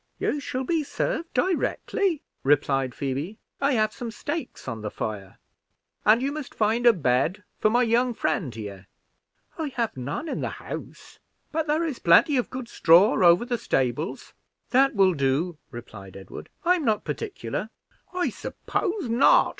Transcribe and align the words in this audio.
"You 0.17 0.39
shall 0.39 0.63
be 0.63 0.83
served 0.83 1.31
directly," 1.35 2.23
replied 2.43 2.95
Phoebe. 2.95 3.37
"I 3.61 3.73
have 3.73 3.93
some 3.93 4.09
steaks 4.09 4.67
on 4.67 4.81
the 4.81 4.89
fire." 4.89 5.37
"And 6.03 6.23
you 6.23 6.31
must 6.31 6.55
find 6.55 6.87
a 6.87 6.91
bed 6.93 7.43
for 7.59 7.69
my 7.69 7.83
young 7.83 8.15
friend 8.15 8.51
here." 8.55 8.87
"I 9.59 9.67
have 9.75 9.95
none 9.95 10.27
in 10.27 10.41
the 10.41 10.49
house, 10.57 11.19
but 11.51 11.67
there 11.67 11.83
is 11.85 11.99
plenty 11.99 12.35
of 12.35 12.49
good 12.49 12.67
straw 12.67 13.13
over 13.23 13.45
the 13.45 13.59
stables." 13.59 14.33
"That 14.71 14.95
will 14.95 15.13
do," 15.13 15.59
replied 15.69 16.17
Edward; 16.17 16.49
"I'm 16.65 16.83
not 16.83 17.03
particular." 17.05 17.69
"I 18.11 18.29
suppose 18.29 19.07
not. 19.07 19.49